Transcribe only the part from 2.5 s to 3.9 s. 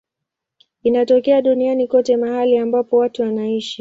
ambapo watu wanaishi.